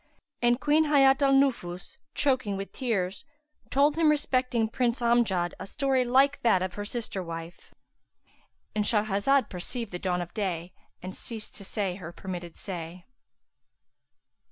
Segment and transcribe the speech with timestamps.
[0.41, 3.23] And Queen Hayat al Nufus, choking with tears,
[3.69, 9.91] told him respecting Prince Amjad a story like that of her sister wife.—And Shahrazad perceived
[9.91, 13.05] the dawn of day and ceased to say her permitted say.